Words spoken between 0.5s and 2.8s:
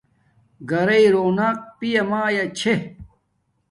گھرݵݵ رونق پیا مایا چھے